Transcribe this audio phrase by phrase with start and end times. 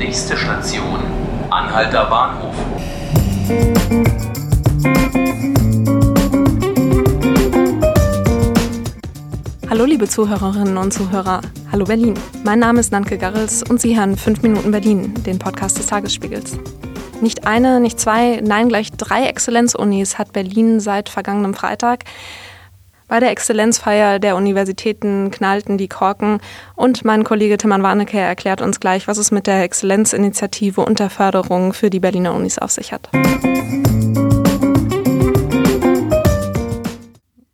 [0.00, 0.98] Nächste Station,
[1.50, 2.54] Anhalter Bahnhof.
[9.68, 11.42] Hallo liebe Zuhörerinnen und Zuhörer.
[11.70, 12.14] Hallo Berlin.
[12.44, 16.56] Mein Name ist Nanke Garrels und Sie hören 5 Minuten Berlin, den Podcast des Tagesspiegels.
[17.20, 22.04] Nicht eine, nicht zwei, nein gleich drei Exzellenzunis hat Berlin seit vergangenem Freitag.
[23.10, 26.38] Bei der Exzellenzfeier der Universitäten knallten die Korken
[26.76, 31.10] und mein Kollege Timman Warnecke erklärt uns gleich, was es mit der Exzellenzinitiative und der
[31.10, 33.10] Förderung für die Berliner Unis auf sich hat.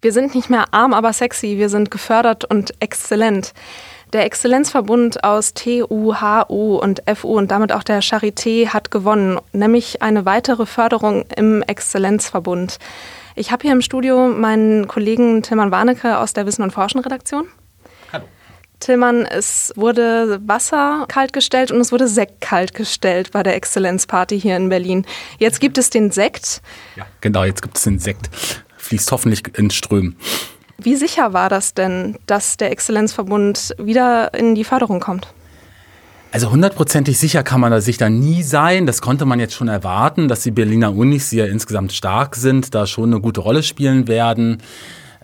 [0.00, 1.58] Wir sind nicht mehr arm, aber sexy.
[1.58, 3.52] Wir sind gefördert und exzellent.
[4.12, 10.02] Der Exzellenzverbund aus TU, HU und FU und damit auch der Charité hat gewonnen, nämlich
[10.02, 12.78] eine weitere Förderung im Exzellenzverbund.
[13.36, 17.46] Ich habe hier im Studio meinen Kollegen Tilman Warnecke aus der Wissen und Forschen Redaktion.
[18.12, 18.24] Hallo.
[18.80, 24.68] Tilman, es wurde Wasser kaltgestellt und es wurde Sekt kaltgestellt bei der Exzellenzparty hier in
[24.68, 25.06] Berlin.
[25.38, 26.62] Jetzt gibt es den Sekt.
[26.96, 28.28] Ja, genau, jetzt gibt es den Sekt
[28.90, 30.16] fließt hoffentlich in Strömen.
[30.82, 35.28] Wie sicher war das denn, dass der Exzellenzverbund wieder in die Förderung kommt?
[36.32, 38.86] Also hundertprozentig sicher kann man sich da nie sein.
[38.86, 42.74] Das konnte man jetzt schon erwarten, dass die Berliner Unis, die ja insgesamt stark sind,
[42.74, 44.62] da schon eine gute Rolle spielen werden.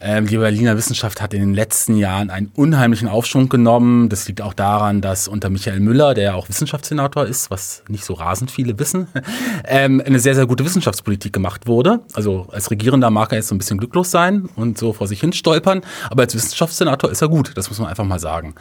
[0.00, 4.08] Ähm, die Berliner Wissenschaft hat in den letzten Jahren einen unheimlichen Aufschwung genommen.
[4.08, 8.05] Das liegt auch daran, dass unter Michael Müller, der ja auch Wissenschaftssenator ist, was nicht
[8.05, 9.08] so rasend viele wissen,
[9.64, 12.00] ähm, eine sehr, sehr gute Wissenschaftspolitik gemacht wurde.
[12.12, 15.20] Also als Regierender mag er jetzt so ein bisschen glücklos sein und so vor sich
[15.20, 18.55] hin stolpern, aber als Wissenschaftssenator ist er gut, das muss man einfach mal sagen.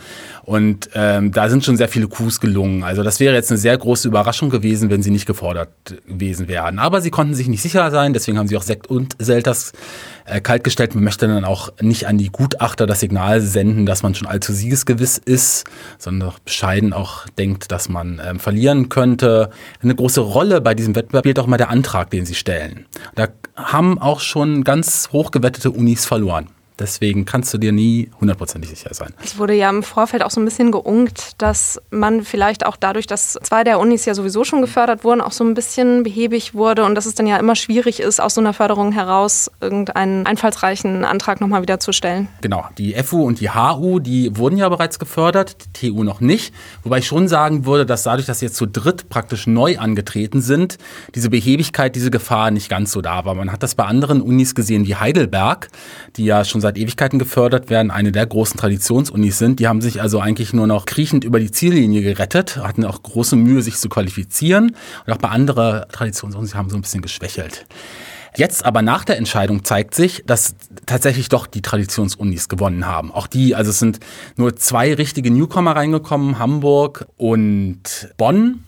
[0.44, 2.84] Und ähm, da sind schon sehr viele Coups gelungen.
[2.84, 5.70] Also das wäre jetzt eine sehr große Überraschung gewesen, wenn sie nicht gefordert
[6.08, 6.80] gewesen wären.
[6.80, 9.74] Aber sie konnten sich nicht sicher sein, deswegen haben sie auch Sekt und Selters
[10.26, 10.96] äh, kaltgestellt.
[10.96, 14.54] Man möchte dann auch nicht an die Gutachter das Signal senden, dass man schon allzu
[14.54, 15.66] siegesgewiss ist,
[15.98, 19.50] sondern auch bescheiden auch denkt, dass man ähm, verlieren könnte.
[19.82, 22.86] Eine große Rolle bei diesem Wettbewerb spielt auch mal der Antrag, den sie stellen.
[23.16, 26.50] Da haben auch schon ganz hochgewettete Unis verloren.
[26.78, 29.14] Deswegen kannst du dir nie hundertprozentig sicher sein.
[29.24, 33.08] Es wurde ja im Vorfeld auch so ein bisschen geungt, dass man vielleicht auch dadurch,
[33.08, 36.84] dass zwei der Unis ja sowieso schon gefördert wurden, auch so ein bisschen behäbig wurde
[36.84, 41.06] und dass es dann ja immer schwierig ist, aus so einer Förderung heraus irgendeinen einfallsreichen
[41.06, 42.28] Antrag nochmal wieder zu stellen.
[42.42, 46.54] Genau, die FU und die HU, die wurden ja bereits gefördert, die TU noch nicht.
[46.84, 50.42] Wobei ich schon sagen würde, dass dadurch, dass sie jetzt zu dritt praktisch neu angetreten
[50.42, 50.78] sind,
[51.14, 53.36] diese Behebigkeit, diese Gefahr nicht ganz so da war.
[53.36, 55.70] Man hat das bei anderen Unis gesehen wie Heidelberg,
[56.18, 59.60] die ja schon seit Ewigkeiten gefördert werden, eine der großen Traditionsunis sind.
[59.60, 63.36] Die haben sich also eigentlich nur noch kriechend über die Ziellinie gerettet, hatten auch große
[63.36, 64.76] Mühe, sich zu qualifizieren.
[65.06, 67.68] Und auch bei anderen Traditionsunis haben so ein bisschen geschwächelt.
[68.36, 70.56] Jetzt aber nach der Entscheidung zeigt sich, dass
[70.88, 73.12] tatsächlich doch die Traditionsunis gewonnen haben.
[73.12, 74.00] Auch die, also es sind
[74.36, 78.64] nur zwei richtige Newcomer reingekommen, Hamburg und Bonn.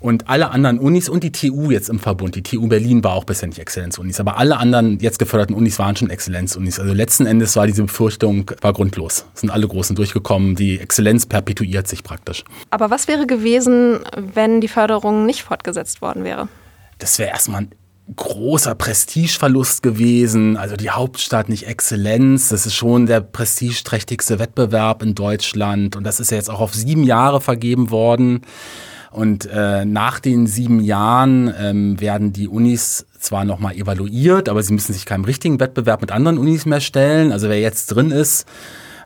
[0.00, 3.24] Und alle anderen Unis und die TU jetzt im Verbund, die TU Berlin war auch
[3.24, 6.80] bisher nicht Exzellenzunis, aber alle anderen jetzt geförderten Unis waren schon Exzellenzunis.
[6.80, 9.26] Also letzten Endes war diese Befürchtung war grundlos.
[9.34, 12.44] Es sind alle Großen durchgekommen, die Exzellenz perpetuiert sich praktisch.
[12.70, 16.48] Aber was wäre gewesen, wenn die Förderung nicht fortgesetzt worden wäre?
[16.98, 17.70] Das wäre erstmal ein
[18.16, 20.56] großer Prestigeverlust gewesen.
[20.56, 22.48] Also die Hauptstadt nicht Exzellenz.
[22.48, 25.96] Das ist schon der prestigeträchtigste Wettbewerb in Deutschland.
[25.96, 28.42] Und das ist ja jetzt auch auf sieben Jahre vergeben worden.
[29.10, 34.72] Und äh, nach den sieben Jahren ähm, werden die Unis zwar nochmal evaluiert, aber sie
[34.72, 37.32] müssen sich keinem richtigen Wettbewerb mit anderen Unis mehr stellen.
[37.32, 38.46] Also wer jetzt drin ist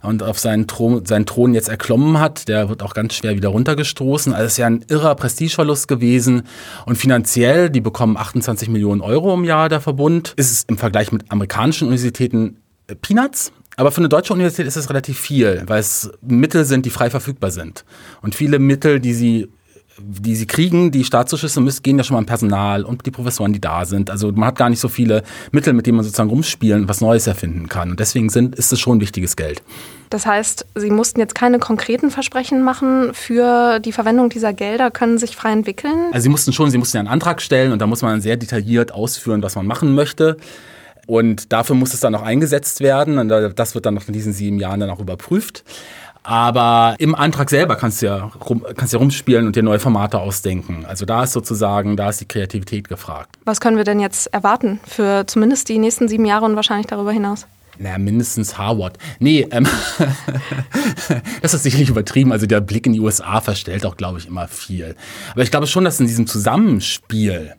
[0.03, 3.49] und auf seinen Thron, seinen Thron jetzt erklommen hat, der wird auch ganz schwer wieder
[3.49, 4.35] runtergestoßen.
[4.35, 6.43] Also es ist ja ein irrer Prestigeverlust gewesen.
[6.85, 11.13] Und finanziell, die bekommen 28 Millionen Euro im Jahr, der Verbund, ist es im Vergleich
[11.13, 13.53] mit amerikanischen Universitäten äh, Peanuts.
[13.77, 17.11] Aber für eine deutsche Universität ist es relativ viel, weil es Mittel sind, die frei
[17.11, 17.85] verfügbar sind.
[18.23, 19.49] Und viele Mittel, die sie
[19.99, 23.53] die sie kriegen, die Staatszuschüsse müssen, gehen ja schon mal im Personal und die Professoren,
[23.53, 24.11] die da sind.
[24.11, 25.23] Also man hat gar nicht so viele
[25.53, 27.91] Mittel, mit denen man sozusagen rumspielen und was Neues erfinden kann.
[27.91, 29.63] Und deswegen sind, ist es schon wichtiges Geld.
[30.11, 35.19] Das heißt, Sie mussten jetzt keine konkreten Versprechen machen für die Verwendung dieser Gelder, können
[35.19, 36.11] sich frei entwickeln?
[36.13, 38.37] Also Sie mussten schon, Sie mussten ja einen Antrag stellen und da muss man sehr
[38.37, 40.37] detailliert ausführen, was man machen möchte.
[41.07, 43.19] Und dafür muss es dann auch eingesetzt werden.
[43.19, 45.65] Und das wird dann noch in diesen sieben Jahren dann auch überprüft.
[46.25, 50.19] Aber im Antrag selber kannst du ja, rum, kannst ja rumspielen und dir neue Formate
[50.19, 50.87] ausdenken.
[50.87, 53.37] Also da ist sozusagen, da ist die Kreativität gefragt.
[53.45, 57.13] Was können wir denn jetzt erwarten für zumindest die nächsten sieben Jahre und wahrscheinlich darüber
[57.13, 57.47] hinaus?
[57.79, 58.99] Naja, mindestens Harvard.
[59.19, 59.67] Nee, ähm,
[61.43, 62.33] das ist sicherlich übertrieben.
[62.33, 64.97] Also der Blick in die USA verstellt auch, glaube ich, immer viel.
[65.33, 67.55] Aber ich glaube schon, dass in diesem Zusammenspiel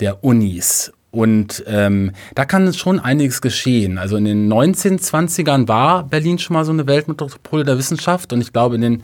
[0.00, 3.98] der Unis und ähm, da kann schon einiges geschehen.
[3.98, 8.52] Also in den 1920ern war Berlin schon mal so eine Weltmetropole der Wissenschaft und ich
[8.52, 9.02] glaube in den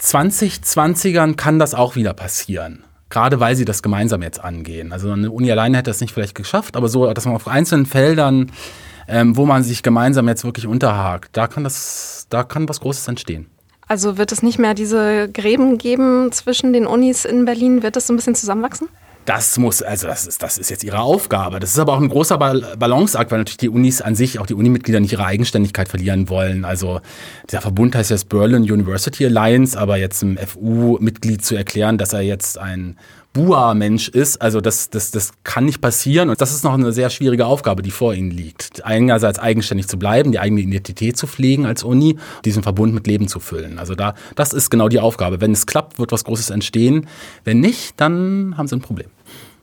[0.00, 2.84] 2020ern kann das auch wieder passieren.
[3.10, 4.92] Gerade weil sie das gemeinsam jetzt angehen.
[4.92, 7.86] Also eine Uni alleine hätte das nicht vielleicht geschafft, aber so, dass man auf einzelnen
[7.86, 8.52] Feldern,
[9.08, 13.08] ähm, wo man sich gemeinsam jetzt wirklich unterhakt, da kann das, da kann was Großes
[13.08, 13.46] entstehen.
[13.88, 17.82] Also wird es nicht mehr diese Gräben geben zwischen den Unis in Berlin?
[17.82, 18.88] Wird das so ein bisschen zusammenwachsen?
[19.28, 21.60] Das muss, also das ist, das ist jetzt ihre Aufgabe.
[21.60, 24.54] Das ist aber auch ein großer Balanceakt, weil natürlich die Unis an sich, auch die
[24.54, 26.64] Unimitglieder nicht ihre Eigenständigkeit verlieren wollen.
[26.64, 27.02] Also
[27.50, 32.22] dieser Verbund heißt jetzt Berlin University Alliance, aber jetzt einem FU-Mitglied zu erklären, dass er
[32.22, 32.96] jetzt ein
[33.34, 34.40] Bua-Mensch ist.
[34.40, 36.30] Also das, das, das kann nicht passieren.
[36.30, 38.82] Und das ist noch eine sehr schwierige Aufgabe, die vor ihnen liegt.
[38.86, 42.16] Einerseits eigenständig zu bleiben, die eigene Identität zu pflegen als Uni,
[42.46, 43.78] diesen Verbund mit Leben zu füllen.
[43.78, 45.42] Also da, das ist genau die Aufgabe.
[45.42, 47.06] Wenn es klappt, wird was Großes entstehen.
[47.44, 49.10] Wenn nicht, dann haben sie ein Problem.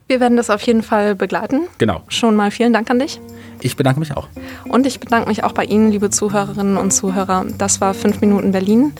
[0.08, 1.62] Wir werden das auf jeden Fall begleiten.
[1.78, 2.02] Genau.
[2.08, 3.20] Schon mal vielen Dank an dich.
[3.60, 4.28] Ich bedanke mich auch.
[4.68, 7.44] Und ich bedanke mich auch bei Ihnen, liebe Zuhörerinnen und Zuhörer.
[7.58, 8.92] Das war 5 Minuten Berlin,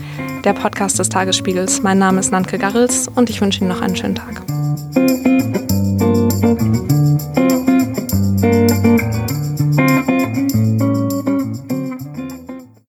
[0.45, 1.83] der Podcast des Tagesspiegels.
[1.83, 4.43] Mein Name ist Nanke Garrels und ich wünsche Ihnen noch einen schönen Tag.